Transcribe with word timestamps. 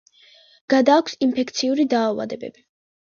გადააქვს 0.75 1.17
ინფექციური 1.27 1.87
დაავადებები. 1.95 2.65